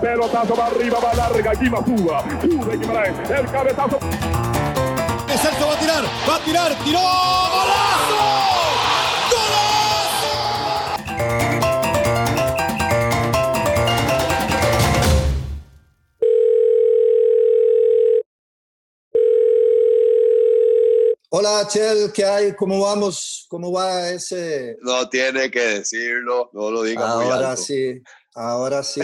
[0.00, 2.24] Pelotazo va arriba, va larga, aquí va Suba.
[2.40, 3.98] Sube Guimaraes, el cabezazo.
[5.40, 8.40] Celso va a tirar, va a tirar, tiró, golazo.
[21.32, 22.52] Hola, Chel, ¿qué hay?
[22.56, 23.46] ¿Cómo vamos?
[23.48, 24.76] ¿Cómo va ese?
[24.82, 27.62] No tiene que decirlo, no lo diga muy Ahora alto.
[27.62, 28.02] sí,
[28.34, 29.00] ahora sí.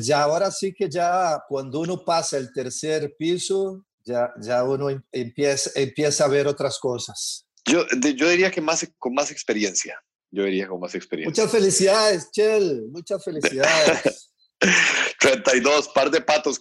[0.00, 5.02] ya, ahora sí que ya cuando uno pasa el tercer piso, ya, ya uno em-
[5.12, 7.46] empieza, empieza a ver otras cosas.
[7.64, 7.84] Yo,
[8.16, 10.02] yo diría que más, con más experiencia.
[10.30, 11.30] Yo diría con más experiencia.
[11.42, 14.30] Muchas felicidades, Chel, muchas felicidades.
[15.20, 16.60] 32, par de patos.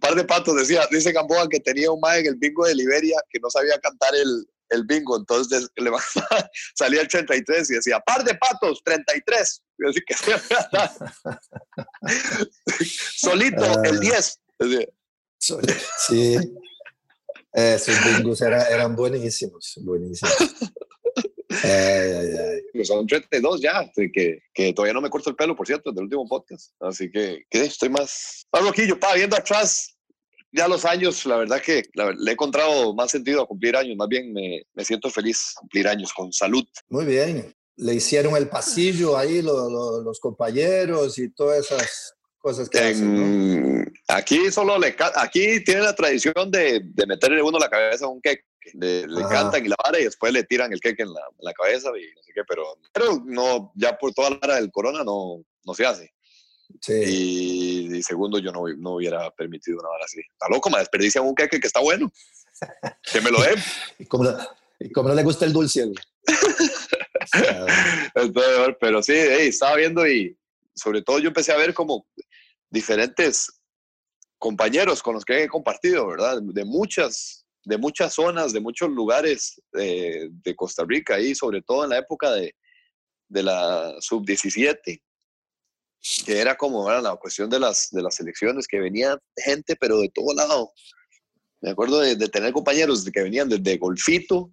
[0.00, 3.16] Par de patos, decía, dice Gamboa que tenía un mae en el bingo de Liberia
[3.30, 5.16] que no sabía cantar el, el bingo.
[5.16, 9.62] Entonces le mandaba- salía el 33 y decía, par de patos, 33.
[9.78, 10.14] Y así que
[13.16, 13.82] solito, Ah.
[13.84, 14.40] el 10.
[14.58, 14.86] Decía,
[16.08, 16.36] Sí,
[17.52, 20.34] esos bingos era- eran buenísimos, buenísimos.
[21.62, 22.60] Ay, ay, ay.
[22.72, 25.92] Pues son 32 ya, así que, que todavía no me corto el pelo, por cierto,
[25.92, 26.72] del último podcast.
[26.80, 29.93] Así que, que estoy más, más loquillo, pa, viendo atrás,
[30.56, 33.96] ya los años, la verdad que la- le he encontrado más sentido a cumplir años,
[33.96, 36.64] más bien me, me siento feliz cumplir años con salud.
[36.88, 37.52] Muy bien.
[37.76, 43.92] Le hicieron el pasillo ahí lo- lo- los compañeros y todas esas cosas que hacen,
[44.06, 48.20] aquí solo le aquí tiene la tradición de, de meterle uno la cabeza a un
[48.20, 48.44] queque.
[48.74, 51.52] Le, cantan y la vara y después le tiran el queque en la, en la
[51.52, 55.04] cabeza y no sé qué, pero, pero no, ya por toda la hora del corona
[55.04, 56.13] no, no se hace.
[56.80, 56.92] Sí.
[56.92, 60.20] Y, y segundo, yo no, no hubiera permitido una hora así.
[60.20, 62.10] Está loco, me desperdicia un queque que está bueno.
[63.12, 63.56] Que me lo den.
[63.98, 64.24] Y como,
[64.78, 65.82] y como no le gusta el dulce.
[68.14, 70.36] Entonces, pero sí, hey, estaba viendo y
[70.74, 72.06] sobre todo yo empecé a ver como
[72.70, 73.60] diferentes
[74.38, 76.40] compañeros con los que he compartido, ¿verdad?
[76.42, 81.84] De muchas, de muchas zonas, de muchos lugares eh, de Costa Rica y sobre todo
[81.84, 82.54] en la época de,
[83.28, 85.00] de la sub-17,
[86.26, 89.98] que era como era la cuestión de las, de las selecciones, que venía gente, pero
[89.98, 90.72] de todo lado.
[91.60, 94.50] Me acuerdo de, de tener compañeros que venían desde Golfito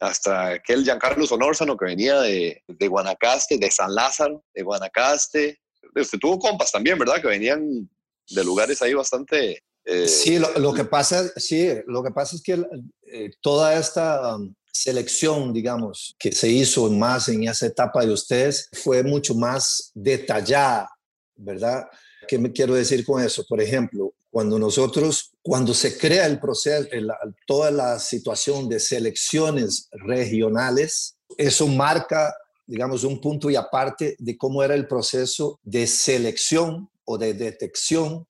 [0.00, 5.60] hasta aquel Giancarlo Sonórzano que venía de, de Guanacaste, de San Lázaro, de Guanacaste.
[5.94, 7.20] Este, tuvo compas también, ¿verdad?
[7.20, 7.88] Que venían
[8.30, 9.62] de lugares ahí bastante...
[9.84, 12.62] eh, Sí, lo, lo que pasa, sí, lo que pasa es que
[13.06, 18.68] eh, toda esta um, selección, digamos, que se hizo más en esa etapa de ustedes
[18.72, 20.88] fue mucho más detallada,
[21.36, 21.86] ¿verdad?
[22.26, 23.44] ¿Qué me quiero decir con eso?
[23.48, 27.10] Por ejemplo, cuando nosotros, cuando se crea el proceso, el-
[27.46, 32.34] toda la situación de selecciones regionales, eso marca,
[32.66, 38.26] digamos, un punto y aparte de cómo era el proceso de selección o de detección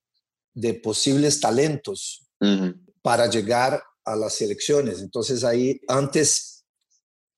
[0.53, 2.25] de posibles talentos
[3.01, 5.01] para llegar a las selecciones.
[5.01, 6.65] Entonces ahí antes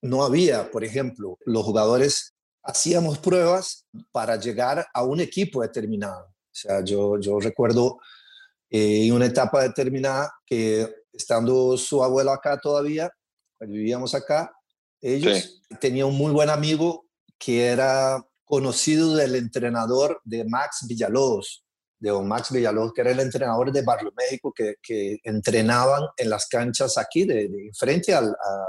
[0.00, 6.24] no había, por ejemplo, los jugadores hacíamos pruebas para llegar a un equipo determinado.
[6.24, 7.98] O sea, yo, yo recuerdo
[8.70, 13.10] eh, en una etapa determinada que estando su abuelo acá todavía,
[13.58, 14.50] cuando vivíamos acá,
[15.00, 17.06] ellos tenían un muy buen amigo
[17.38, 21.64] que era conocido del entrenador de Max Villalobos,
[22.02, 26.28] de don Max Villalobos, que era el entrenador de Barrio México, que, que entrenaban en
[26.30, 28.66] las canchas aquí, de, de frente al, a-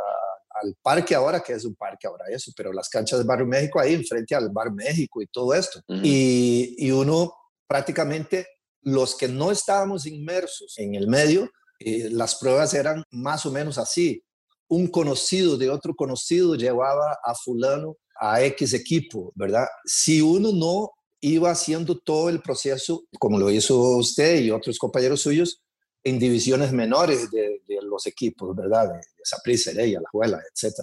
[0.61, 3.79] al parque ahora, que es un parque ahora eso, pero las canchas de Barrio México
[3.79, 5.81] ahí, enfrente al Bar México y todo esto.
[6.03, 7.33] Y, y uno
[7.67, 8.45] prácticamente,
[8.83, 13.77] los que no estábamos inmersos en el medio, eh, las pruebas eran más o menos
[13.79, 14.23] así.
[14.69, 19.65] Un conocido de otro conocido llevaba a fulano a X equipo, ¿verdad?
[19.85, 20.91] Si uno no
[21.23, 25.61] iba haciendo todo el proceso, como lo hizo usted y otros compañeros suyos,
[26.03, 28.89] en divisiones menores de, los equipos, ¿verdad?
[28.89, 30.73] De, de Saprissa, Heredia, La Juela, etc.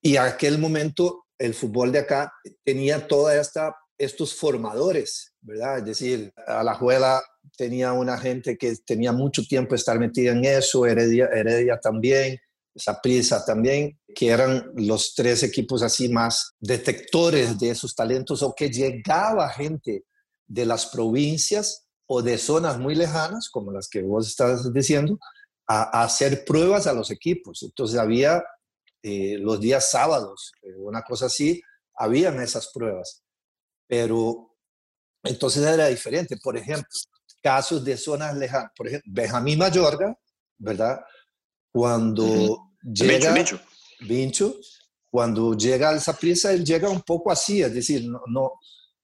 [0.00, 2.32] Y a aquel momento el fútbol de acá
[2.64, 5.78] tenía toda esta estos formadores, ¿verdad?
[5.78, 7.22] Es decir, Alajuela
[7.56, 12.38] tenía una gente que tenía mucho tiempo estar metida en eso, Heredia, Heredia también,
[12.76, 18.70] Saprissa también, que eran los tres equipos así más detectores de esos talentos o que
[18.70, 20.04] llegaba gente
[20.46, 25.18] de las provincias o de zonas muy lejanas, como las que vos estás diciendo,
[25.66, 27.62] a, hacer pruebas a los equipos.
[27.62, 28.42] Entonces había
[29.02, 31.62] eh, los días sábados, eh, una cosa así,
[31.96, 33.22] habían esas pruebas.
[33.86, 34.56] Pero
[35.22, 36.36] entonces era diferente.
[36.42, 36.88] Por ejemplo,
[37.42, 38.72] casos de zonas lejanas.
[38.76, 40.16] Por ejemplo, Benjamín Mayorga,
[40.58, 41.00] ¿verdad?
[41.72, 42.63] Cuando.
[42.84, 43.34] Llega...
[44.00, 44.56] Vincho,
[45.10, 48.52] cuando llega al Saprissa, él llega un poco así, es decir, no, no,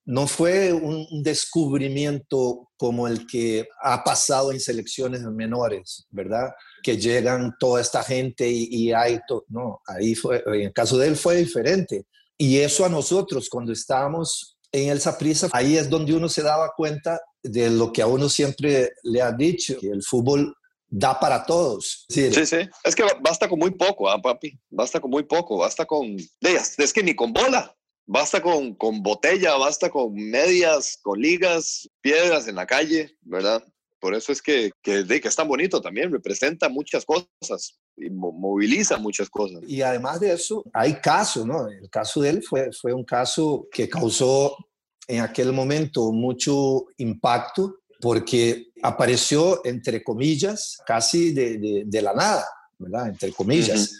[0.06, 6.50] no fue un descubrimiento como el que ha pasado en selecciones menores, ¿verdad?
[6.82, 9.44] Que llegan toda esta gente y, hay todo.
[9.48, 12.06] No, ahí fue, en el caso de él fue diferente.
[12.36, 16.72] Y eso a nosotros, cuando estábamos en el Saprissa, ahí es donde uno se daba
[16.76, 20.54] cuenta de lo que a uno siempre le ha dicho, que el fútbol
[20.90, 22.04] da para todos.
[22.08, 24.58] Sí, sí, es que basta con muy poco, ¿ah, papi?
[24.68, 26.16] Basta con muy poco, basta con...
[26.40, 27.74] Es que ni con bola,
[28.12, 33.64] Basta con, con botella, basta con medias, con ligas, piedras en la calle, ¿verdad?
[34.00, 38.98] Por eso es que, que, que es tan bonito también, representa muchas cosas y moviliza
[38.98, 39.60] muchas cosas.
[39.64, 41.68] Y además de eso, hay casos, ¿no?
[41.68, 44.56] El caso de él fue, fue un caso que causó
[45.06, 52.46] en aquel momento mucho impacto porque apareció, entre comillas, casi de, de, la nada,
[52.78, 53.08] ¿verdad?
[53.08, 53.92] Entre comillas.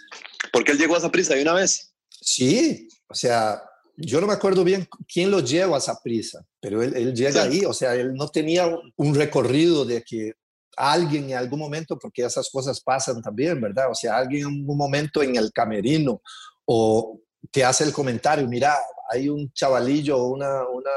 [0.52, 1.92] Porque él llegó a esa prisa de una vez.
[2.08, 3.62] Sí, o sea,
[3.96, 7.64] yo no me acuerdo bien quién lo lleva a esa prisa, pero él, llega ahí,
[7.64, 10.32] o sea, él no tenía un recorrido de que
[10.76, 13.90] alguien en algún momento, porque esas cosas pasan también, ¿verdad?
[13.90, 16.22] O sea, alguien en un momento en el camerino
[16.64, 17.20] o
[17.52, 18.76] que hace el comentario, mira,
[19.10, 20.90] hay un chavalillo o una, una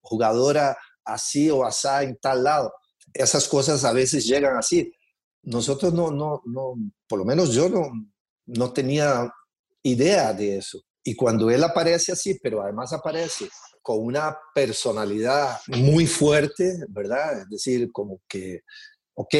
[0.00, 2.72] jugadora así o asá en tal lado.
[3.14, 4.92] Esas cosas a veces llegan así.
[5.42, 6.74] Nosotros no, no, no,
[7.08, 7.90] por lo menos yo no,
[8.46, 9.32] no tenía
[9.82, 10.82] idea de eso.
[11.04, 13.48] Y cuando él aparece así, pero además aparece
[13.80, 17.42] con una personalidad muy fuerte, ¿verdad?
[17.42, 18.62] Es decir, como que,
[19.14, 19.34] ok,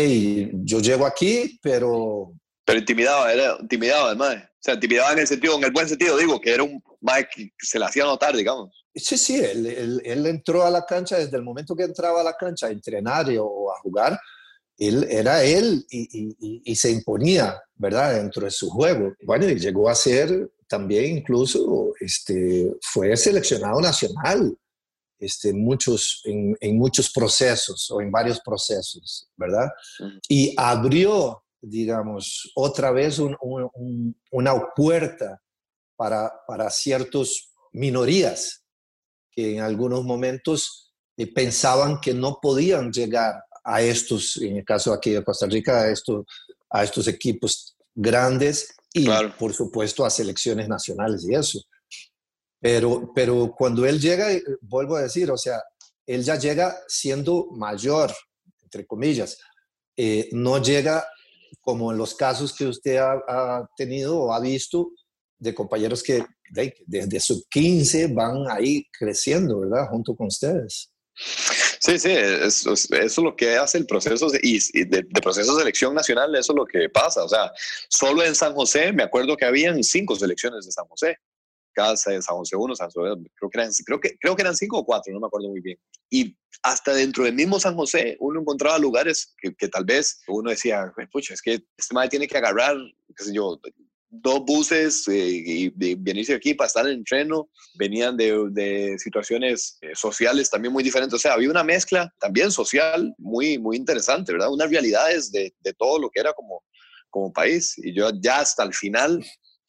[0.62, 2.32] yo llego aquí, pero...
[2.64, 4.36] Pero intimidaba, era intimidaba además.
[4.36, 7.28] O sea, intimidaba en el sentido, en el buen sentido, digo, que era un Mike
[7.34, 8.85] que se le hacía notar, digamos.
[8.96, 12.24] Sí, sí, él, él, él, entró a la cancha desde el momento que entraba a
[12.24, 14.18] la cancha a entrenar o a jugar,
[14.78, 18.14] él era él y, y, y, se imponía, ¿verdad?
[18.14, 19.14] Dentro de su juego.
[19.22, 24.56] Bueno, y llegó a ser también incluso este, fue seleccionado nacional
[25.18, 29.70] este, muchos, en, muchos procesos o en varios procesos, ¿verdad?
[30.28, 35.40] Y abrió, digamos, otra vez una puerta
[35.96, 38.65] para, para ciertas minorías
[39.36, 44.92] que en algunos momentos eh, pensaban que no podían llegar a estos, en el caso
[44.92, 46.24] aquí de Costa Rica, a estos,
[46.70, 49.06] a estos equipos grandes y
[49.38, 51.60] por supuesto a selecciones nacionales y eso.
[52.58, 55.62] Pero, pero cuando él llega, eh, vuelvo a decir, o sea,
[56.06, 58.12] él ya llega siendo mayor,
[58.62, 59.38] entre comillas,
[59.96, 61.06] eh, no llega
[61.60, 64.92] como en los casos que usted ha, tenido o ha visto
[65.38, 66.24] de compañeros que
[66.86, 69.88] desde sub 15 van ahí creciendo, ¿verdad?
[69.90, 70.90] Junto con ustedes.
[71.80, 76.34] Sí, sí, eso, es lo que hace el proceso y, de, proceso de selección nacional,
[76.34, 77.24] eso es lo que pasa.
[77.24, 77.52] O sea,
[77.88, 81.16] solo en San José, me acuerdo que habían cinco selecciones de San José.
[81.72, 84.78] Casa de San José 1, San José, creo que, creo, que, creo que eran cinco
[84.78, 85.78] o cuatro, no me acuerdo muy bien.
[86.08, 90.48] Y hasta dentro del mismo San José, uno encontraba lugares que, que tal vez uno
[90.48, 92.76] decía, pucha, es que este madre tiene que agarrar,
[93.14, 93.60] qué sé yo,
[94.08, 99.78] dos buses eh, y de venirse aquí para estar en entreno, venían de, de situaciones
[99.80, 104.32] eh, sociales también muy diferentes, o sea, había una mezcla también social muy, muy interesante,
[104.32, 104.52] ¿verdad?
[104.52, 106.62] Unas realidades de, de todo lo que era como,
[107.10, 107.74] como país.
[107.78, 109.24] Y yo ya hasta el final,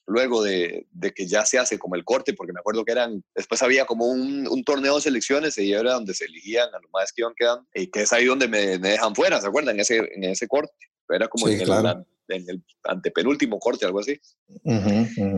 [0.06, 3.24] luego de, de, que ya se hace como el corte, porque me acuerdo que eran,
[3.36, 6.92] después había como un, un torneo de selecciones y era donde se eligían a los
[6.94, 9.76] más que iban quedando, y que es ahí donde me, me dejan fuera, ¿se acuerdan?
[9.76, 10.74] En ese, en ese corte.
[11.10, 14.20] Era como en, el, en, el, antepenúltimo corte, algo así.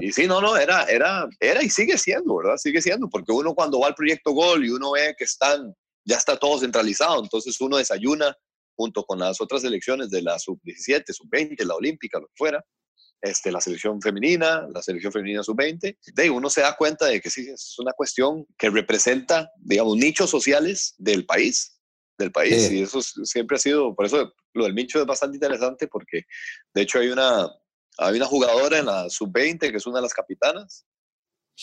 [0.01, 2.58] Y sí, no, no, era, era, era y sigue siendo, ¿verdad?
[2.58, 5.74] Sigue siendo, porque uno cuando va al proyecto Gol y uno ve que están,
[6.05, 8.36] ya está todo centralizado, entonces uno desayuna
[8.75, 12.63] junto con las otras selecciones de la sub-17, sub-20, la olímpica, lo que fuera,
[13.22, 17.29] este, la selección femenina, la selección femenina sub-20, de uno se da cuenta de que
[17.29, 21.78] sí, es una cuestión que representa, digamos, nichos sociales del país
[22.19, 22.69] del país.
[22.71, 26.23] Y eso siempre ha sido, por eso lo del Mincho es bastante interesante porque
[26.73, 27.49] de hecho hay una,
[27.97, 30.85] hay una jugadora en la sub-20 que es una de las capitanas,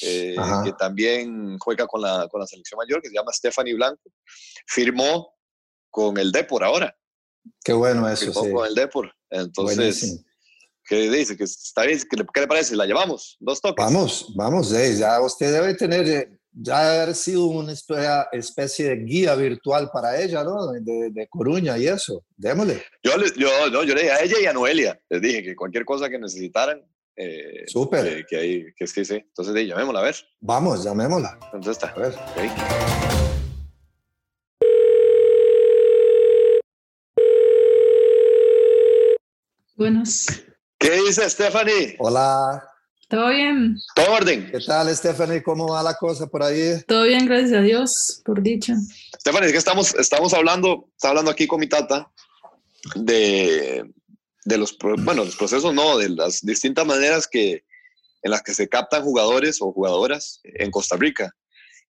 [0.03, 4.11] eh, que también juega con la, con la selección mayor, que se llama Stephanie Blanco.
[4.67, 5.35] Firmó
[5.91, 6.97] con el Depor ahora.
[7.65, 8.33] Qué bueno eso.
[8.33, 9.13] Firmó con el Depor.
[9.31, 10.25] Entonces,
[10.85, 11.37] ¿qué dice?
[11.37, 11.99] ¿Que está bien?
[12.11, 12.77] ¿Qué le, ¿Qué le, parece?
[12.77, 13.37] ¿La llevamos?
[13.41, 13.85] ¿Dos toques?
[13.85, 14.73] Vamos, vamos.
[14.73, 17.73] Eh, ya usted debe tener eh, ya haber sido una
[18.33, 20.73] especie de guía virtual para ella, ¿no?
[20.73, 22.25] De, de Coruña y eso.
[22.37, 22.83] Démosle.
[23.03, 25.85] Yo, yo, no, yo le dije a ella y a Noelia, les dije que cualquier
[25.85, 26.83] cosa que necesitaran.
[27.15, 28.27] Eh, Súper.
[28.27, 29.15] Que, ahí, que sí, sí.
[29.15, 30.17] Entonces, de, llamémosla a ver.
[30.41, 31.39] Vamos, llamémosla.
[31.53, 31.89] Entonces está.
[31.89, 32.15] A ver.
[32.33, 32.51] Okay.
[39.77, 40.27] Buenas.
[40.79, 41.97] ¿Qué dice Stephanie?
[41.99, 42.63] Hola.
[43.09, 43.79] ¿Todo bien?
[43.95, 44.51] Todo orden.
[44.51, 45.41] ¿Qué tal, Stephanie?
[45.41, 46.83] ¿Cómo va la cosa por ahí?
[46.89, 48.75] Todo bien, gracias a Dios, por dicha.
[49.21, 52.11] Stephanie, es que estamos, estamos hablando, está hablando aquí con mi tata
[52.97, 53.89] de,
[54.45, 57.65] de los, bueno, los procesos, no, de las distintas maneras que,
[58.23, 61.33] en las que se captan jugadores o jugadoras en Costa Rica.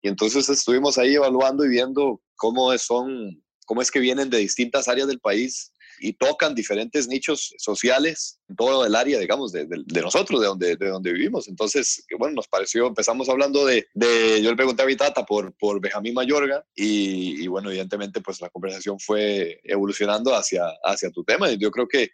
[0.01, 4.87] Y entonces estuvimos ahí evaluando y viendo cómo son, cómo es que vienen de distintas
[4.87, 10.01] áreas del país y tocan diferentes nichos sociales en todo el área, digamos, de, de,
[10.01, 11.47] nosotros, de donde, de donde vivimos.
[11.47, 15.53] Entonces, bueno, nos pareció, empezamos hablando de, de yo le pregunté a mi tata por,
[15.57, 21.23] por Benjamín Mayorga y, y, bueno, evidentemente, pues la conversación fue evolucionando hacia, hacia tu
[21.23, 22.11] tema y yo creo que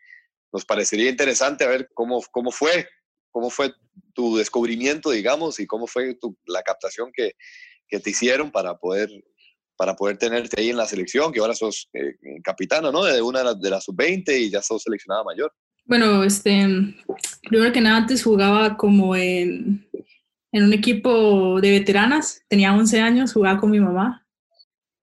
[0.52, 2.88] nos parecería interesante a ver cómo, cómo fue,
[3.32, 3.74] cómo fue
[4.14, 7.34] tu descubrimiento, digamos, y cómo fue tu, la captación que,
[7.88, 9.10] que te hicieron para poder
[9.80, 13.06] para poder tenerte ahí en la selección, que ahora sos eh, capitana, ¿no?
[13.06, 15.54] De una de las sub-20 y ya sos seleccionada mayor.
[15.86, 16.68] Bueno, este,
[17.44, 19.88] primero que nada antes jugaba como en,
[20.52, 24.28] en un equipo de veteranas, tenía 11 años, jugaba con mi mamá.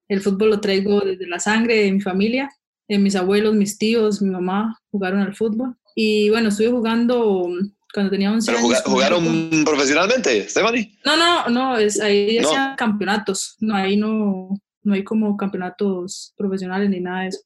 [0.09, 2.51] El fútbol lo traigo desde la sangre de mi familia,
[2.87, 5.75] de mis abuelos, mis tíos, mi mamá jugaron al fútbol.
[5.95, 7.49] Y bueno, estuve jugando
[7.95, 8.83] cuando tenía 11 ¿Pero años.
[8.85, 10.99] ¿Jugaron profesionalmente, Stephanie?
[11.03, 12.49] No, no, no, es, ahí no.
[12.51, 13.57] hacían campeonatos.
[13.59, 14.51] No, ahí no,
[14.87, 17.41] no hay como campeonatos profesionales ni nada de eso.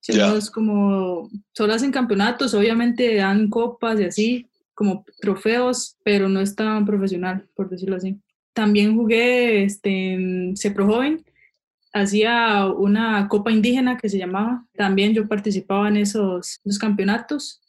[0.00, 6.40] Sino es como, solo hacen campeonatos, obviamente dan copas y así, como trofeos, pero no
[6.40, 8.16] es tan profesional, por decirlo así.
[8.52, 11.24] También jugué este, en Cepro Joven,
[11.92, 17.60] hacía una copa indígena que se llamaba, también yo participaba en esos, esos campeonatos.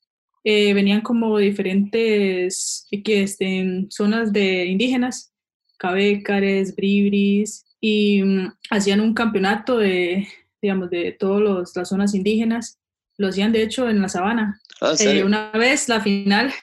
[0.44, 5.34] Eh, venían como diferentes que, este, en zonas de indígenas,
[5.78, 10.28] Cabécares, Bribris, y um, hacían un campeonato de,
[10.62, 12.80] digamos, de todas las zonas indígenas.
[13.18, 14.62] Lo hacían, de hecho, en la sabana.
[14.82, 16.54] Ah, eh, una vez la final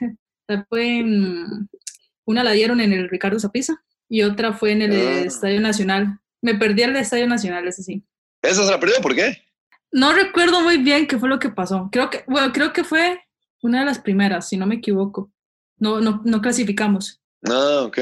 [0.68, 1.68] fue en,
[2.24, 5.20] una la dieron en el Ricardo Zapiza y otra fue en el ah.
[5.20, 6.18] Estadio Nacional.
[6.42, 8.04] Me perdí el Estadio Nacional, ese sí.
[8.42, 8.96] ¿Eso se la perdió?
[9.00, 9.42] ¿Por qué?
[9.92, 11.88] No recuerdo muy bien qué fue lo que pasó.
[11.92, 13.20] Creo que, bueno, creo que fue
[13.62, 15.30] una de las primeras, si no me equivoco.
[15.78, 17.20] No, no, no clasificamos.
[17.48, 17.98] Ah, ok.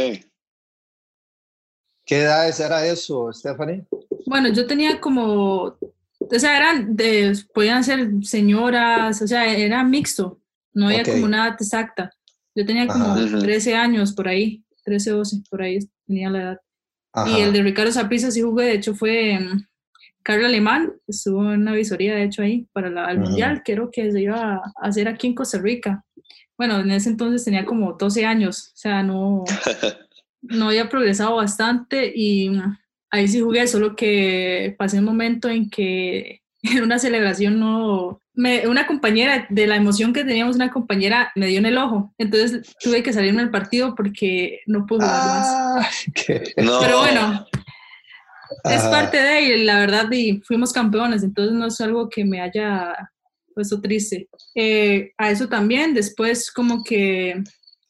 [2.10, 3.84] ¿Qué edades era eso, Stephanie?
[4.26, 10.40] Bueno, yo tenía como, o sea, eran de, podían ser señoras, o sea, era mixto,
[10.74, 11.12] no había okay.
[11.12, 12.10] como una edad exacta.
[12.52, 13.38] Yo tenía como Ajá.
[13.38, 16.60] 13 años por ahí, 13, 12, por ahí tenía la edad.
[17.12, 17.30] Ajá.
[17.30, 19.62] Y el de Ricardo Zaprisa sí jugué, de hecho fue um,
[20.24, 24.10] Carlos Alemán, estuvo en una visoría, de hecho, ahí para la, el Mundial, creo que
[24.10, 26.04] se iba a hacer aquí en Costa Rica.
[26.58, 29.44] Bueno, en ese entonces tenía como 12 años, o sea, no,
[30.42, 32.50] no había progresado bastante y
[33.10, 38.66] ahí sí jugué, solo que pasé un momento en que en una celebración no, me,
[38.68, 42.74] una compañera, de la emoción que teníamos, una compañera me dio en el ojo, entonces
[42.80, 46.06] tuve que salirme del partido porque no pude jugar ah, más.
[46.56, 46.80] No.
[46.80, 47.46] Pero bueno,
[48.64, 52.40] es parte de y la verdad y fuimos campeones, entonces no es algo que me
[52.40, 52.94] haya
[53.54, 54.28] puesto triste.
[54.54, 57.42] Eh, a eso también, después como que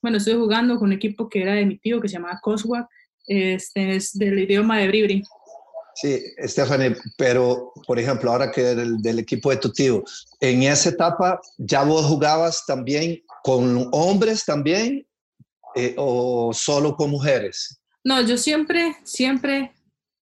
[0.02, 2.88] bueno, estuve jugando con un equipo que era de mi tío, que se llamaba Coswag,
[3.26, 5.22] este, es del idioma de Bribri.
[5.94, 10.02] Sí, Stephanie, pero por ejemplo, ahora que del, del equipo de tu tío,
[10.40, 15.06] en esa etapa ya vos jugabas también con hombres también
[15.74, 17.80] eh, o solo con mujeres?
[18.02, 19.72] No, yo siempre, siempre,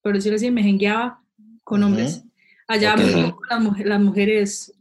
[0.03, 1.23] por decirlo así, me jengueaba
[1.65, 2.17] con hombres.
[2.17, 2.31] Uh -huh.
[2.69, 3.33] Allá okay.
[3.49, 4.73] las, mujeres, las, mujeres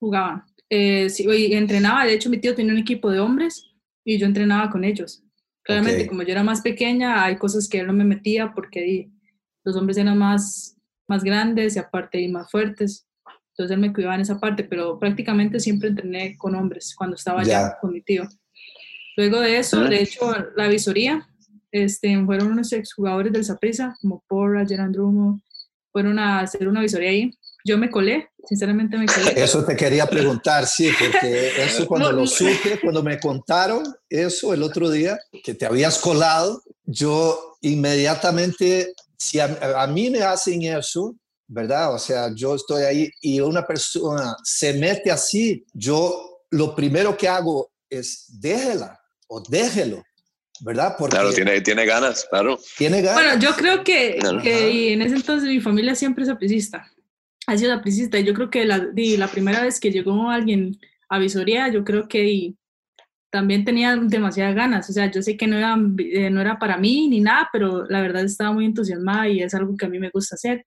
[0.00, 0.44] jugaban.
[0.68, 3.69] Eh, sí, y entrenaba, de hecho mi tío tenía un equipo de hombres
[4.04, 5.22] y yo entrenaba con ellos.
[5.62, 6.08] Claramente, okay.
[6.08, 9.10] como yo era más pequeña, hay cosas que él no me metía porque
[9.64, 10.76] los hombres eran más,
[11.08, 13.06] más grandes y aparte y más fuertes.
[13.50, 17.40] Entonces él me cuidaba en esa parte, pero prácticamente siempre entrené con hombres cuando estaba
[17.40, 17.76] allá yeah.
[17.80, 18.26] con mi tío.
[19.16, 21.28] Luego de eso, de hecho, la visoría,
[21.72, 25.42] este, fueron unos exjugadores del Saprissa, como Porra, Gerard Drumo,
[25.92, 27.30] fueron a hacer una visoría ahí
[27.64, 29.42] yo me colé, sinceramente me colé.
[29.42, 34.52] Eso te quería preguntar, sí, porque eso cuando no, lo supe, cuando me contaron eso
[34.54, 40.62] el otro día, que te habías colado, yo inmediatamente, si a, a mí me hacen
[40.62, 41.14] eso,
[41.46, 41.94] ¿verdad?
[41.94, 47.28] O sea, yo estoy ahí y una persona se mete así, yo lo primero que
[47.28, 50.02] hago es déjela o déjelo.
[50.62, 50.94] ¿verdad?
[50.98, 52.58] Porque claro, tiene, tiene ganas, claro.
[52.76, 53.14] Tiene ganas.
[53.14, 56.86] Bueno, yo creo que, que en ese entonces mi familia siempre es apricista
[57.50, 58.18] ha sido la prisista.
[58.18, 60.78] Y yo creo que la, la primera vez que llegó alguien
[61.08, 62.54] a visoría, yo creo que
[63.30, 64.88] también tenía demasiadas ganas.
[64.90, 67.86] O sea, yo sé que no era, eh, no era para mí ni nada, pero
[67.86, 70.64] la verdad estaba muy entusiasmada y es algo que a mí me gusta hacer.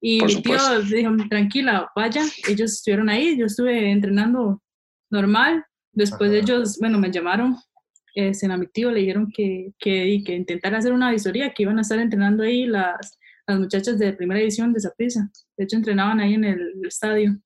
[0.00, 4.62] Y mi tío dijo, tranquila, vaya, ellos estuvieron ahí, yo estuve entrenando
[5.10, 5.64] normal.
[5.92, 6.40] Después Ajá.
[6.40, 7.56] ellos, bueno, me llamaron
[8.14, 11.82] este, en Amitivo le dijeron que, que, que intentara hacer una visoría, que iban a
[11.82, 15.30] estar entrenando ahí las, las muchachas de primera división de Zaprisa.
[15.56, 17.38] De hecho, entrenaban ahí en el, estadio.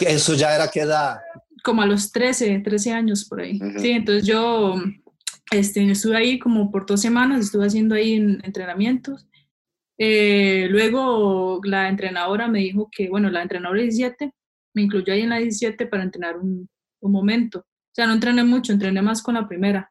[0.00, 1.18] ¿Eso ya era qué edad?
[1.62, 3.58] Como a los 13, 13 años por ahí.
[3.78, 4.74] Sí, entonces yo
[5.50, 9.26] este, estuve ahí como por dos semanas, estuve haciendo ahí entrenamientos.
[9.98, 14.32] Eh, luego la entrenadora me dijo que, bueno, la entrenadora 17
[14.74, 16.68] me incluyó ahí en la 17 para entrenar un,
[17.00, 17.60] un momento.
[17.60, 19.90] O sea, no entrené mucho, entrené más con la primera,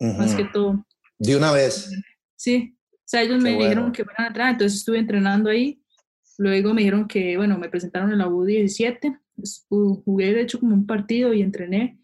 [0.00, 0.84] más que todo.
[1.18, 1.88] ¿De una vez?
[2.34, 2.76] Sí,
[3.14, 5.80] sea, ellos me dijeron que fueran a entrenar, entonces estuve entrenando ahí.
[6.38, 9.18] Luego me dijeron que, bueno, me presentaron en la U17,
[9.68, 11.98] jugué de hecho como un partido y entrené.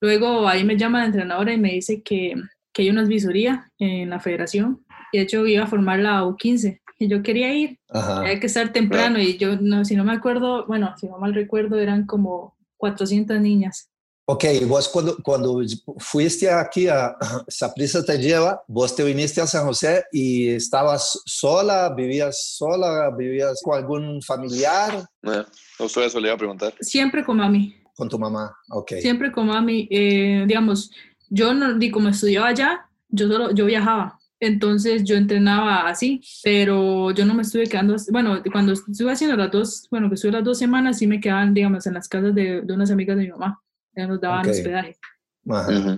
[0.00, 2.34] Luego ahí me llama la entrenadora y me dice que,
[2.72, 4.84] que hay una visoría en la federación.
[5.12, 8.72] Y de hecho iba a formar la U15 y yo quería ir, hay que estar
[8.72, 12.56] temprano y yo, no, si no me acuerdo, bueno, si no mal recuerdo, eran como
[12.76, 13.91] 400 niñas.
[14.24, 15.60] Ok, vos cuando, cuando
[15.98, 17.16] fuiste aquí a
[17.48, 23.60] Saprissa te lleva, vos te viniste a San José y estabas sola, vivías sola, vivías
[23.64, 25.04] con algún familiar.
[25.22, 26.72] No, no eso le iba a preguntar.
[26.80, 27.74] Siempre con mami.
[27.96, 28.92] Con tu mamá, ok.
[29.00, 29.88] Siempre con mami.
[29.90, 30.92] Eh, digamos,
[31.28, 34.20] yo no, di como estudiaba allá, yo solo, yo viajaba.
[34.38, 39.50] Entonces yo entrenaba así, pero yo no me estuve quedando, bueno, cuando estuve haciendo las
[39.50, 42.62] dos, bueno, que estuve las dos semanas, sí me quedaban, digamos, en las casas de,
[42.62, 43.62] de unas amigas de mi mamá,
[43.96, 44.96] ya nos daban hospedaje.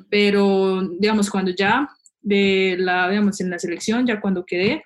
[0.09, 1.89] Pero, digamos, cuando ya,
[2.21, 4.83] de la, digamos, en la selección, ya cuando quedé,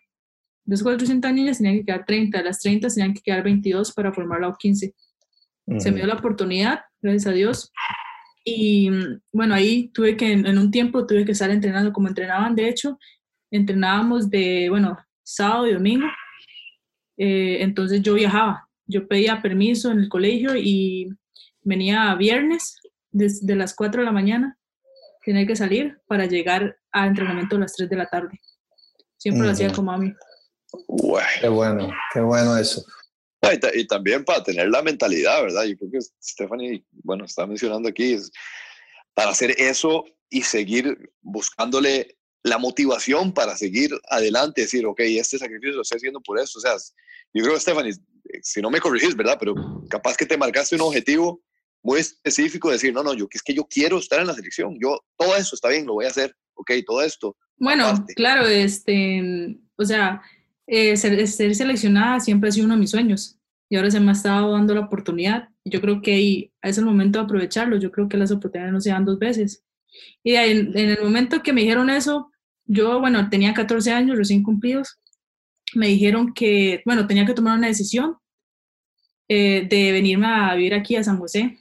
[0.64, 4.12] de esos 400 niñas tenían que quedar 30, las 30 tenían que quedar 22 para
[4.12, 4.92] formar la O15.
[5.78, 7.72] Se me dio la oportunidad, gracias a Dios.
[8.44, 8.90] Y
[9.32, 12.98] bueno, ahí tuve que, en un tiempo tuve que estar entrenando como entrenaban, de hecho,
[13.50, 16.06] entrenábamos de, bueno, sábado y domingo.
[17.18, 21.08] Eh, entonces yo viajaba, yo pedía permiso en el colegio y
[21.62, 22.76] venía viernes
[23.10, 24.58] desde las 4 de la mañana,
[25.24, 28.40] tenía que salir para llegar a entrenamiento a las 3 de la tarde.
[29.16, 30.12] Siempre lo hacía como a mí.
[31.40, 32.84] Qué bueno, qué bueno eso.
[33.74, 35.64] Y, también para tener la mentalidad, ¿verdad?
[35.64, 38.30] Yo creo que Stephanie, bueno, está mencionando aquí, es
[39.14, 45.76] para hacer eso y seguir buscándole la motivación para seguir adelante, decir, ok, este sacrificio
[45.76, 46.58] lo estoy haciendo por eso.
[46.58, 46.74] O sea,
[47.32, 47.94] yo creo, Stephanie,
[48.42, 49.36] si no me corregís, ¿verdad?
[49.38, 49.54] Pero
[49.88, 51.42] capaz que te marcaste un objetivo
[51.82, 55.00] muy específico, decir, no, no, yo es que yo quiero estar en la selección, yo
[55.16, 57.36] todo eso está bien, lo voy a hacer, ok, todo esto.
[57.56, 60.22] Bueno, claro, este, o sea,
[60.66, 63.38] eh, ser, ser, seleccionada siempre ha sido uno de mis sueños
[63.68, 65.48] y ahora se me ha estado dando la oportunidad.
[65.64, 68.80] Yo creo que ahí es el momento de aprovecharlo, yo creo que las oportunidades no
[68.80, 69.64] se dan dos veces.
[70.22, 72.30] Y en, el momento que me dijeron eso,
[72.64, 74.98] yo, bueno, tenía 14 años recién cumplidos,
[75.74, 78.16] me dijeron que, bueno, tenía que tomar una decisión
[79.28, 81.58] eh, de venirme a vivir aquí a San José.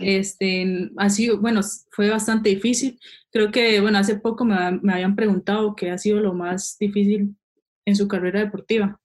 [0.00, 2.98] Este, ha sido, bueno, fue bastante difícil.
[3.30, 7.36] Creo que, bueno, hace poco me, me habían preguntado qué ha sido lo más difícil
[7.84, 9.00] en su carrera deportiva.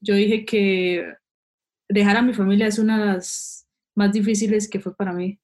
[0.00, 1.14] Yo dije que
[1.88, 5.38] dejar a mi familia es una de las más difíciles que fue para mí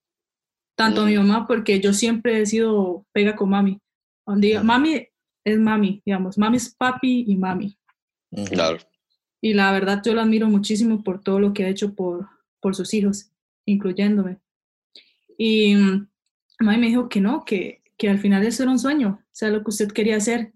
[0.74, 3.80] tanto a mi mamá, porque yo siempre he sido pega con mami.
[4.26, 5.08] Donde mami
[5.44, 7.76] es mami, digamos, mami es papi y mami.
[8.46, 8.78] Claro.
[9.40, 12.28] Y la verdad yo la admiro muchísimo por todo lo que ha hecho por,
[12.60, 13.31] por sus hijos,
[13.66, 14.38] incluyéndome.
[15.38, 16.08] Y mm,
[16.60, 19.50] mami me dijo que no, que, que al final eso era un sueño, o sea,
[19.50, 20.52] lo que usted quería hacer.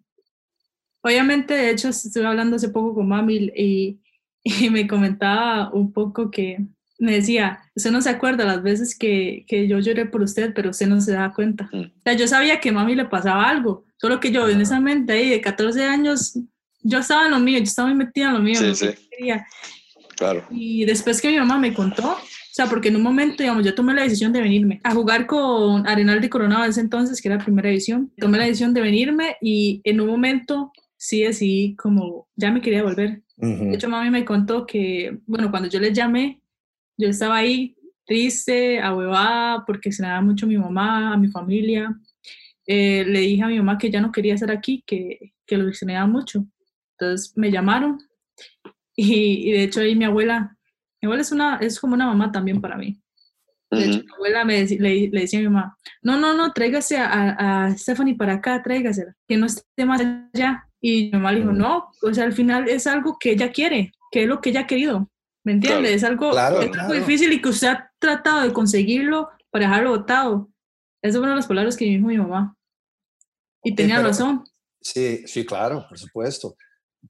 [1.03, 4.01] Obviamente, de hecho, estuve hablando hace poco con mami y,
[4.45, 6.59] y me comentaba un poco que,
[6.99, 10.71] me decía, usted no se acuerda las veces que, que, yo lloré por usted, pero
[10.71, 11.69] usted no se da cuenta.
[11.73, 14.81] O sea, yo sabía que a mami le pasaba algo, solo que yo en esa
[14.81, 16.38] mente ahí de 14 años,
[16.83, 18.59] yo estaba en lo mío, yo estaba muy metida en lo mío.
[18.59, 19.29] Sí, sí.
[20.16, 20.47] Claro.
[20.51, 22.16] Y después que mi mamá me contó,
[22.57, 25.87] sea, porque en un momento, digamos, yo tomé la decisión de venirme a jugar con
[25.87, 28.11] Arenal de Coronado en ese entonces, que era primera edición.
[28.16, 32.83] Tomé la decisión de venirme y en un momento sí decidí como, ya me quería
[32.83, 33.23] volver.
[33.37, 36.40] De hecho, mami me contó que, bueno, cuando yo le llamé,
[36.97, 41.95] yo estaba ahí triste, ahuevada, porque se daba mucho a mi mamá, a mi familia.
[42.66, 45.69] Eh, le dije a mi mamá que ya no quería estar aquí, que, que lo
[45.69, 46.47] extrañaba mucho.
[46.99, 47.99] Entonces me llamaron
[48.97, 50.56] y, de hecho ahí mi abuela,
[51.07, 53.01] mi abuela es, una, es como una mamá también para mí.
[53.71, 56.97] De hecho, mi abuela me le, le, decía a mi mamá, no, no, no, tráigase
[56.99, 60.69] a, a Stephanie para acá, tráigase, que no esté más allá.
[60.81, 63.92] Y mi mamá le dijo, no, o sea, al final es algo que ella quiere,
[64.11, 65.11] que es lo que ella ha querido.
[65.45, 65.92] ¿Me entiendes?
[65.92, 66.33] Es, algo,
[66.92, 70.51] difícil y que usted ha tratado de conseguirlo para dejarlo votado.
[71.01, 72.57] Esas fueron las palabras que dijo mi mamá.
[73.62, 74.45] Y tenía razón.
[74.81, 76.57] Sí, sí, claro, por supuesto.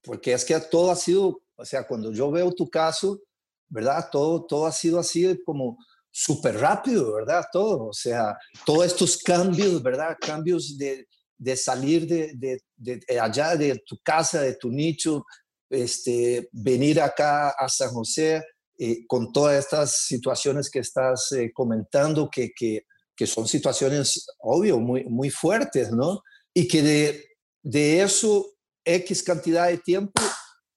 [0.02, 3.20] Porque es que todo ha sido, o sea, cuando yo veo tu caso,
[3.68, 4.08] ¿verdad?
[4.10, 5.78] Todo, todo ha sido así como
[6.10, 7.44] súper rápido, ¿verdad?
[7.52, 10.16] Todo, o sea, todos estos cambios, ¿verdad?
[10.20, 15.24] Cambios de, de salir de, de, de, allá de tu casa, de tu nicho,
[15.68, 18.42] este, venir acá a San José
[18.78, 24.78] eh, con todas estas situaciones que estás eh, comentando, que, que, que, son situaciones, obvio,
[24.78, 26.22] muy, muy fuertes, ¿no?
[26.54, 27.24] Y que de,
[27.62, 30.20] de eso, X cantidad de tiempo,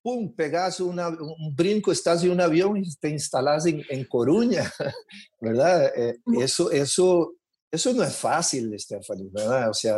[0.10, 4.72] pum, pegas una, un brinco, estás en un avión y te instalas en, en Coruña,
[5.40, 5.92] ¿verdad?
[5.96, 7.34] Eh, eso, eso,
[7.72, 9.70] eso no es fácil, Stephanie, ¿verdad?
[9.70, 9.98] O sea,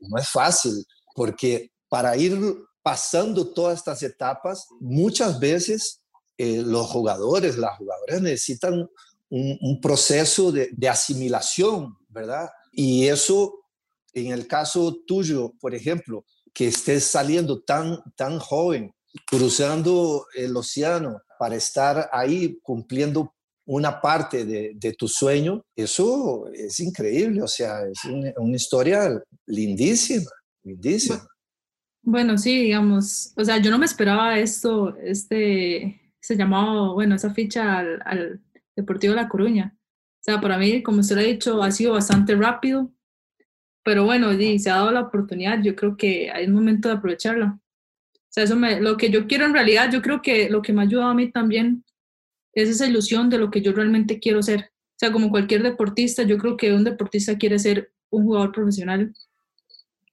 [0.00, 2.38] no es fácil, porque para ir
[2.82, 6.02] pasando todas estas etapas, muchas veces
[6.36, 8.88] eh, los jugadores, las jugadoras necesitan
[9.30, 12.50] un, proceso de, asimilación, ¿verdad?
[12.72, 13.60] Y eso,
[14.12, 18.94] en el caso tuyo, por ejemplo, que estés saliendo tan, tan joven,
[19.26, 23.32] cruzando el océano para estar ahí cumpliendo
[23.66, 30.30] una parte de, tu sueño, eso es increíble, o sea, es una, una historia lindísima,
[30.62, 31.26] lindísima.
[32.02, 37.34] Bueno, sí, digamos, o sea, yo no me esperaba esto, este, se llamaba, bueno, esa
[37.34, 38.40] ficha al,
[38.76, 39.76] Deportivo La Coruña.
[39.76, 42.92] O sea, para mí, como usted lo ha dicho, ha sido bastante rápido,
[43.82, 46.94] pero bueno, y se ha dado la oportunidad, yo creo que hay un momento de
[46.94, 47.58] aprovecharla.
[48.36, 50.82] Sea, eso me, lo que yo quiero en realidad, yo creo que lo que me
[50.82, 51.82] ha ayudado a mí también
[52.52, 54.60] es esa ilusión de lo que yo realmente quiero ser.
[54.60, 59.14] O sea, como cualquier deportista, yo creo que un deportista quiere ser un jugador profesional.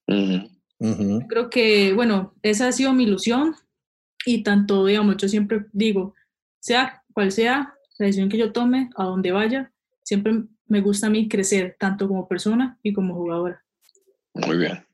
[0.08, 3.58] Creo que, bueno, esa ha sido mi ilusión
[4.26, 6.16] y tanto, digamos, yo siempre digo,
[6.62, 11.10] sea cual sea la decisión que yo tome, a donde vaya, siempre me gusta a
[11.10, 13.66] mí crecer, tanto como persona y como jugadora.
[14.34, 14.88] Muy bien.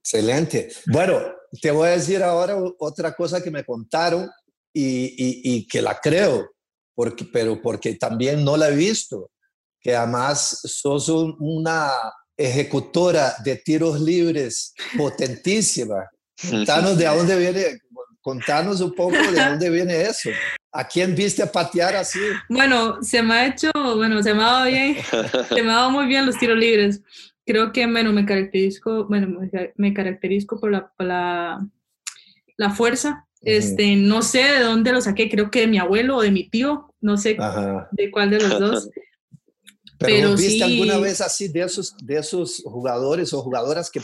[0.00, 0.68] Excelente.
[0.88, 1.18] Bueno,
[1.60, 4.30] te voy a decir ahora otra cosa que me contaron
[4.72, 6.50] y, que la creo,
[6.94, 9.30] porque, pero porque también no la he visto,
[9.80, 11.90] que además sos una
[12.36, 16.08] ejecutora de tiros libres potentísima.
[16.50, 17.78] Contanos de dónde viene,
[18.20, 20.30] contanos un poco de dónde viene eso.
[20.72, 22.20] ¿A quién viste patear así?
[22.48, 24.96] Bueno, se me ha hecho, bueno, se me ha dado bien,
[25.48, 27.00] se me ha dado muy bien los tiros libres.
[27.44, 29.40] Creo que, bueno, me caracterizo, bueno,
[29.76, 31.66] me caracterizo por la, la,
[32.56, 33.26] la fuerza.
[33.40, 36.48] Este, no sé de dónde lo saqué, creo que de mi abuelo o de mi
[36.48, 37.36] tío, no sé
[37.90, 38.90] de cuál de los dos.
[39.98, 44.00] Pero, ¿viste alguna vez así de esos, de esos jugadores o jugadoras que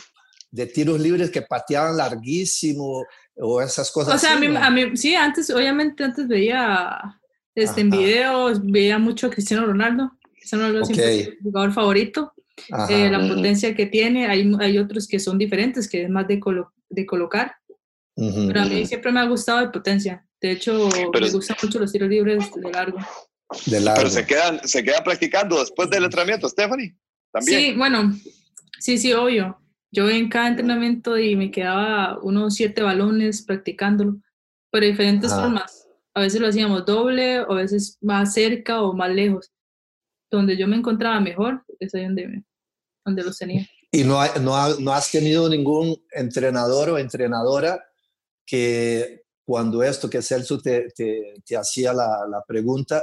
[0.51, 3.05] de tiros libres que pateaban larguísimo
[3.37, 4.15] o esas cosas.
[4.15, 7.21] O sea, a, mí, sí, antes, obviamente, antes veía
[7.55, 10.13] este, en videos, veía mucho a Cristiano Ronaldo.
[10.35, 12.33] Cristiano Ronaldo siempre es mi jugador favorito.
[12.89, 16.41] Eh, la potencia que tiene, hay, hay otros que son diferentes, que es más de,
[16.89, 17.55] de colocar.
[18.15, 20.27] Pero a mí siempre me ha gustado de potencia.
[20.41, 22.99] De hecho, me gustan mucho los tiros libres de largo.
[23.67, 23.99] De largo.
[23.99, 26.97] Pero se quedan, se queda practicando después del entrenamiento, Stephanie.
[27.33, 27.61] ¿También?
[27.61, 28.13] Sí, bueno,
[28.79, 29.61] sí, sí, obvio.
[29.91, 34.21] Yo en cada entrenamiento y me quedaba unos siete balones practicándolo,
[34.71, 35.89] pero de diferentes formas.
[36.15, 39.53] A veces lo hacíamos doble, o a veces más cerca o más lejos.
[40.31, 42.43] Donde yo me encontraba mejor, es ahí donde,
[43.09, 43.67] donde los tenía.
[43.91, 47.83] ¿Y no, no, no has tenido ningún entrenador o entrenadora
[48.45, 53.03] que cuando esto que Celso te, te, te hacía la, la pregunta,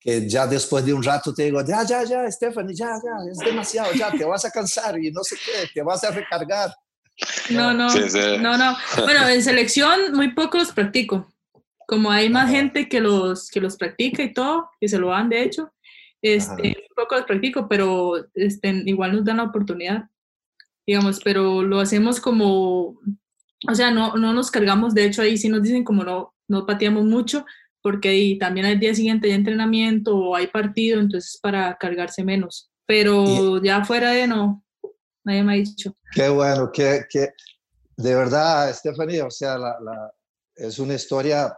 [0.00, 3.38] que ya después de un rato te digo, ya, ya, ya, Stephanie, ya, ya, es
[3.38, 6.74] demasiado, ya, te vas a cansar y no sé qué, te vas a recargar.
[7.50, 7.88] No, no,
[8.38, 8.76] no, no.
[9.04, 11.26] Bueno, en selección muy poco los practico.
[11.86, 15.28] Como hay más gente que los, que los practica y todo, que se lo dan
[15.28, 15.72] de hecho,
[16.22, 20.04] este, muy poco los practico, pero este, igual nos dan la oportunidad,
[20.86, 23.00] digamos, pero lo hacemos como,
[23.68, 26.66] o sea, no, no nos cargamos, de hecho ahí sí nos dicen como no, no
[26.66, 27.44] pateamos mucho,
[27.82, 32.70] porque también al día siguiente hay entrenamiento o hay partido, entonces para cargarse menos.
[32.84, 34.64] Pero ya fuera de no,
[35.24, 35.96] nadie me ha dicho.
[36.12, 37.30] Qué bueno, que, que
[37.96, 40.12] de verdad, Stephanie, o sea, la, la,
[40.54, 41.56] es una historia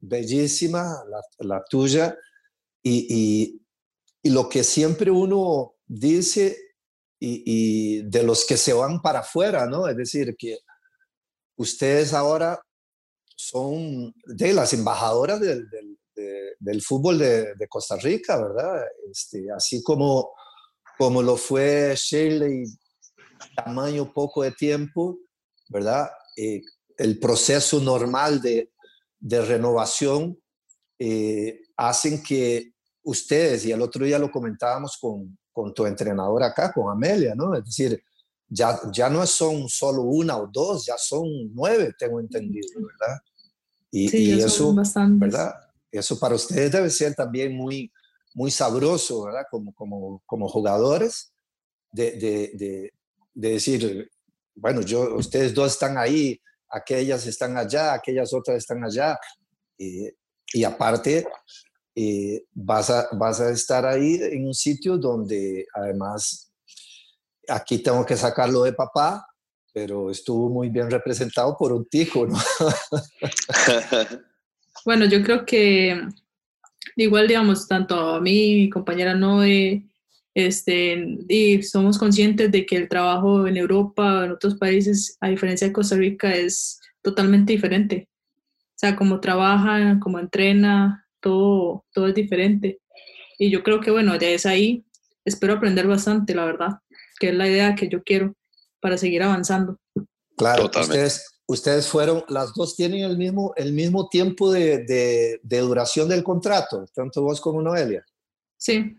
[0.00, 2.16] bellísima, la, la tuya,
[2.82, 3.59] y, y,
[4.22, 6.56] y, lo que siempre uno dice,
[7.18, 9.88] y, y de los que se van para afuera, ¿no?
[9.88, 10.58] Es decir, que
[11.56, 12.60] ustedes ahora
[13.36, 15.66] son de las embajadoras del,
[16.58, 18.84] del, fútbol de, Costa Rica, ¿verdad?
[19.10, 20.32] Este, así como,
[20.98, 22.64] como lo fue Shirley,
[23.56, 25.18] tamaño poco de tiempo,
[25.68, 26.10] ¿verdad?
[26.36, 26.60] Eh,
[26.98, 28.72] el proceso normal de,
[29.18, 30.38] de renovación
[30.98, 36.72] eh, hacen que ustedes, y el otro día lo comentábamos con, con tu entrenador acá,
[36.72, 37.54] con Amelia, ¿no?
[37.54, 38.02] Es decir,
[38.48, 43.18] ya, ya no son solo una o dos, ya son nueve, tengo entendido, ¿verdad?
[43.92, 45.54] Y, eso, ¿verdad?
[45.90, 47.90] Eso para ustedes debe ser también muy,
[48.34, 49.44] muy sabroso, ¿verdad?
[49.50, 51.32] Como, como, como jugadores,
[51.92, 52.92] de, de,
[53.34, 54.08] de, decir,
[54.54, 59.18] bueno, yo, ustedes dos están ahí, aquellas están allá, aquellas otras están allá.
[59.76, 61.26] y aparte,
[62.52, 66.52] vas, a, vas a estar ahí en un sitio donde además,
[67.48, 69.26] aquí tengo que sacarlo de papá,
[69.72, 72.38] pero estuvo muy bien representado por un tico, ¿no?
[74.84, 76.00] bueno, yo creo que
[76.96, 79.84] igual, digamos, tanto a mí, mi compañera Noé,
[80.34, 85.66] este, y somos conscientes de que el trabajo en Europa, en otros países, a diferencia
[85.66, 88.08] de Costa Rica, es totalmente diferente.
[88.36, 92.80] O sea, cómo trabaja, cómo entrena, todo, todo es diferente.
[93.38, 94.84] Y yo creo que, bueno, ya es ahí,
[95.24, 96.78] espero aprender bastante, la verdad,
[97.18, 98.34] que es la idea que yo quiero
[98.80, 99.78] para seguir avanzando.
[100.36, 106.08] Claro, ustedes, ustedes fueron, las dos tienen el mismo, el mismo tiempo de, de, duración
[106.08, 108.04] del contrato, tanto vos como Noelia.
[108.56, 108.96] Sí.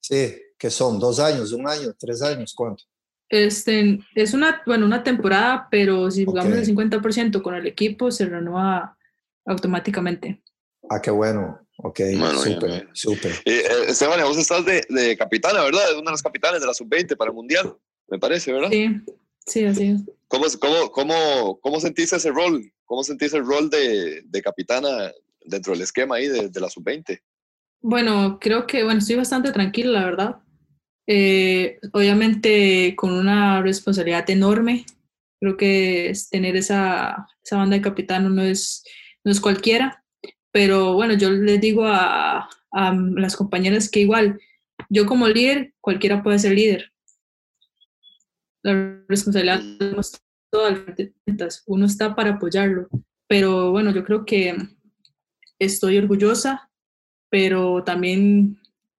[0.00, 2.84] Sí, que son dos años, un año, tres años, ¿cuánto?
[3.28, 8.26] Este, es una, bueno, una temporada, pero si jugamos el 50% con el equipo, se
[8.26, 8.96] renueva
[9.46, 10.42] automáticamente.
[10.90, 11.61] Ah, qué bueno.
[11.82, 12.00] Ok,
[12.44, 13.32] súper, súper.
[13.44, 15.82] Eh, Esteban, vos estás de, de, capitana, ¿verdad?
[15.90, 17.76] Es una de las capitanes de la sub-20 para el Mundial,
[18.08, 18.70] me parece, ¿verdad?
[18.70, 18.88] Sí,
[19.46, 20.02] sí, así es.
[20.28, 22.72] ¿Cómo, cómo, cómo, cómo sentís ese rol?
[22.84, 25.10] ¿Cómo sentís el rol de, de capitana
[25.44, 27.20] dentro del esquema ahí de, de la sub-20?
[27.80, 30.36] Bueno, creo que, bueno, estoy bastante tranquila, la verdad.
[31.08, 34.86] Eh, obviamente con una responsabilidad enorme.
[35.40, 38.84] Creo que es tener esa, esa banda de capitano no es,
[39.24, 40.01] no es cualquiera
[40.52, 44.40] pero bueno, yo les digo a, a las compañeras que igual,
[44.88, 46.92] yo como líder, cualquiera puede ser líder.
[48.62, 49.60] La responsabilidad
[49.98, 52.88] es todas uno está para apoyarlo.
[53.26, 54.54] Pero bueno, yo creo que
[55.58, 56.70] estoy orgullosa,
[57.30, 58.58] pero también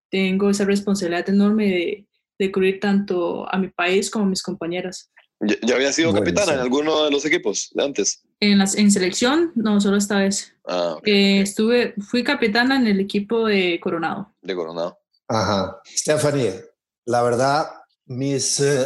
[0.10, 2.08] tengo esa responsabilidad enorme de,
[2.39, 5.12] de cubrir tanto a mi país como a mis compañeras.
[5.39, 8.24] ¿Ya, había sido capitana en alguno de los equipos de antes?
[8.51, 10.53] En, las, en selección, no, solo esta vez.
[10.67, 14.34] Ah, eh, estuve, fui capitana en el equipo de Coronado.
[14.41, 14.99] De Coronado.
[15.29, 15.79] Ajá.
[15.86, 16.62] Stephanie,
[17.06, 17.67] la verdad,
[18.06, 18.86] mis, eh,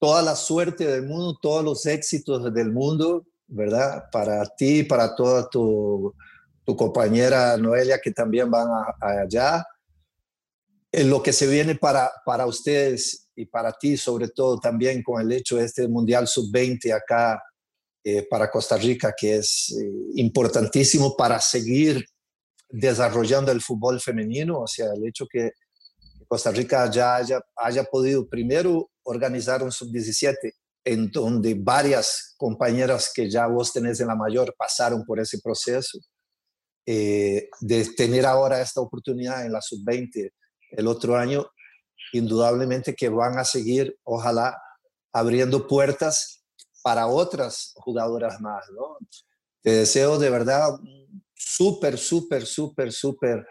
[0.00, 4.02] toda la suerte del mundo, todos los éxitos del mundo, ¿verdad?
[4.10, 6.12] Para ti, para toda tu,
[6.64, 8.66] tu compañera Noelia, que también van
[9.00, 9.64] allá.
[10.90, 15.22] En lo que se viene para, para ustedes y para ti, sobre todo también con
[15.22, 17.40] el hecho de este Mundial Sub-20 acá
[18.04, 22.04] eh, para Costa Rica, que es eh, importantísimo para seguir
[22.68, 25.52] desarrollando el fútbol femenino, o sea, el hecho que
[26.26, 30.34] Costa Rica ya haya, haya podido primero organizar un sub-17
[30.84, 35.98] en donde varias compañeras que ya vos tenés en la mayor pasaron por ese proceso,
[36.84, 40.30] eh, de tener ahora esta oportunidad en la sub-20
[40.72, 41.46] el otro año,
[42.12, 44.60] indudablemente que van a seguir, ojalá,
[45.12, 46.41] abriendo puertas
[46.82, 48.98] para otras jugadoras más, ¿no?
[49.62, 50.78] Te deseo de verdad
[51.34, 53.46] súper, súper, súper, súper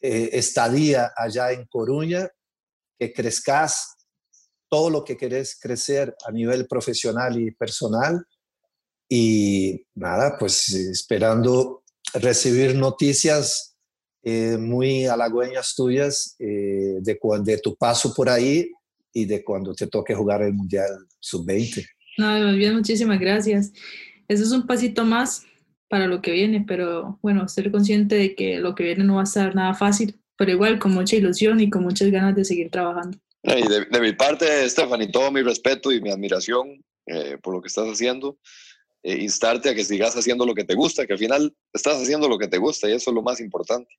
[0.00, 2.28] eh, estadía allá en Coruña,
[2.98, 3.96] que crezcas
[4.68, 8.26] todo lo que querés crecer a nivel profesional y personal.
[9.08, 11.84] Y nada, pues esperando
[12.14, 13.76] recibir noticias
[14.22, 18.70] eh, muy halagüeñas tuyas eh, de, de tu paso por ahí
[19.12, 21.86] y de cuando te toque jugar el Mundial Sub-20.
[22.16, 23.72] No, bien, muchísimas gracias.
[24.28, 25.44] Eso es un pasito más
[25.88, 29.22] para lo que viene, pero bueno, ser consciente de que lo que viene no va
[29.22, 32.70] a ser nada fácil, pero igual con mucha ilusión y con muchas ganas de seguir
[32.70, 33.18] trabajando.
[33.42, 37.68] Y de, mi parte, Stephanie, todo mi respeto y mi admiración eh, por lo que
[37.68, 38.38] estás haciendo.
[39.02, 42.26] Eh, instarte a que sigas haciendo lo que te gusta, que al final estás haciendo
[42.26, 43.90] lo que te gusta y eso es lo más importante.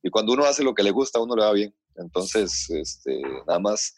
[0.00, 1.74] Y cuando uno hace lo que le gusta, a uno le va bien.
[1.96, 3.96] Entonces, este, nada más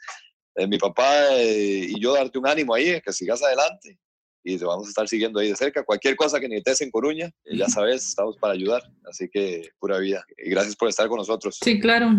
[0.56, 3.98] eh, mi papá eh, y yo darte un ánimo ahí, que sigas adelante
[4.46, 5.84] y te vamos a estar siguiendo ahí de cerca.
[5.84, 8.80] Cualquier cosa que necesites en Coruña, eh, ya sabes, estamos para ayudar.
[9.10, 10.24] Así que pura vida.
[10.38, 11.58] Y gracias por estar con nosotros.
[11.60, 12.10] Sí, claro.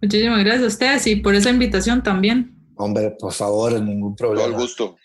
[0.00, 2.56] Muchísimas gracias a ustedes y por esa invitación también.
[2.74, 4.48] Hombre, por favor, ningún problema.
[4.48, 4.96] Todo el gusto.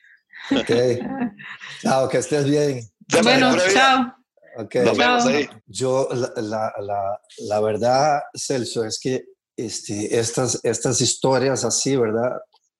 [0.50, 0.72] Ok.
[1.84, 2.82] chao, que estés bien.
[3.22, 4.16] Bueno, chao.
[4.58, 4.84] Okay.
[4.84, 5.48] Nos vemos ahí.
[5.68, 9.26] Yo, la, la, la, verdad, Celso, es que
[9.56, 12.32] este, estas, estas historias así, ¿verdad?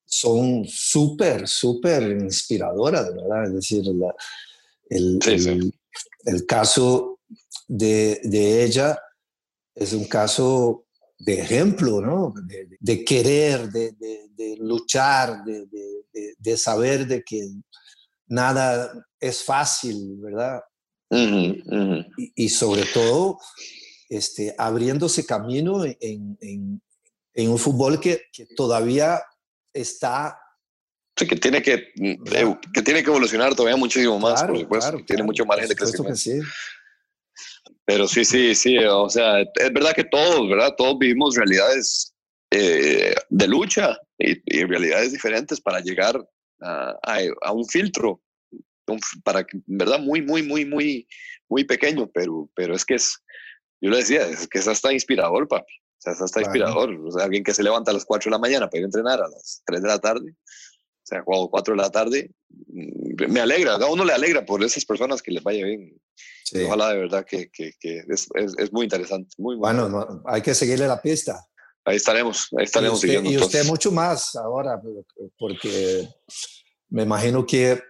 [0.08, 3.46] Son súper, súper inspiradoras, ¿verdad?
[3.46, 3.84] Es decir,
[4.90, 5.74] el,
[6.26, 7.20] el, caso
[7.68, 8.98] de, de, ella
[9.76, 10.86] es un caso
[11.20, 12.34] de ejemplo, ¿no?
[12.80, 17.46] De, querer, de, de luchar, de, saber de que
[18.28, 20.62] nada es fácil, ¿verdad?
[21.10, 21.64] Y,
[22.36, 23.40] y, sobre todo,
[24.10, 26.82] este, abriéndose camino en, en,
[27.38, 28.24] en un fútbol que,
[28.56, 29.22] todavía
[29.82, 30.40] está...
[31.16, 35.46] que tiene que, eh, que tiene que evolucionar todavía muchísimo más, por supuesto, tiene mucho
[35.46, 36.16] margen de crecimiento.
[36.16, 36.40] Sí.
[37.86, 40.74] Pero sí, sí, sí, o sea, es verdad que todos, ¿verdad?
[40.78, 42.14] Todos vivimos realidades
[42.52, 46.22] eh, de lucha y, realidades diferentes para llegar
[46.62, 46.98] a,
[47.42, 48.22] a, un filtro,
[49.24, 50.00] para que, ¿verdad?
[50.00, 51.08] Muy, muy, muy, muy,
[51.48, 53.24] muy pequeño, pero, pero es que es,
[53.82, 55.74] yo le decía, es que es hasta inspirador, papi.
[55.98, 56.92] O sea, es hasta inspirador.
[57.06, 58.88] O sea, alguien que se levanta a las 4 de la mañana para ir a
[58.88, 63.32] entrenar a las 3 de la tarde, o sea, o 4 de la tarde, mm,
[63.32, 66.00] me alegra, a uno le alegra por esas personas que les vaya bien.
[66.66, 69.36] Ojalá de verdad que, que, que es, es, es, muy interesante.
[69.38, 71.46] Muy, bueno, hay que seguirle la pista.
[71.84, 73.32] Ahí estaremos, ahí estaremos y usted.
[73.32, 74.82] Y usted mucho más ahora,
[75.38, 76.08] porque
[76.90, 77.82] me imagino que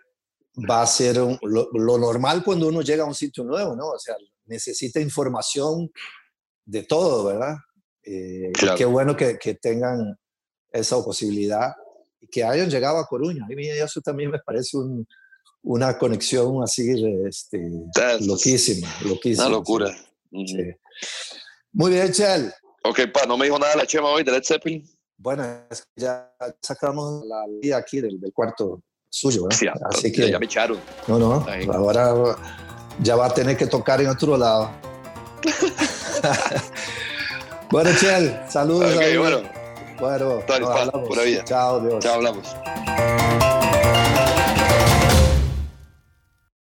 [0.69, 3.89] va a ser lo, lo, normal cuando uno llega a un sitio nuevo, ¿no?
[3.89, 4.15] O sea,
[4.45, 5.91] necesita información
[6.65, 7.55] de todo, ¿verdad?
[8.09, 10.17] Eh, qué bueno que, que, tengan
[10.71, 11.73] esa posibilidad
[12.21, 13.43] y que hayan llegado a Coruña.
[13.43, 15.05] A mí eso también me parece un,
[15.61, 16.89] una conexión así
[17.27, 17.59] este,
[18.21, 19.47] loquísima, loquísima.
[19.47, 19.97] Una locura.
[21.73, 22.53] Muy bien, Chel.
[22.85, 24.87] Ok, pa, no me dijo nada la Chema hoy de Led Zeppelin.
[25.17, 29.57] Bueno, es que ya sacamos la vida aquí del, del cuarto suyo, ¿verdad?
[29.57, 30.79] Sí, Así que ya me echaron.
[31.07, 32.37] No, no, ahora
[33.01, 34.71] ya va a tener que tocar en otro lado.
[37.69, 38.95] bueno, Chel, saludos.
[38.95, 39.41] Ok, bueno.
[39.99, 40.41] Bueno,
[41.45, 42.03] Chao, Dios.
[42.03, 42.55] Chao, hablamos.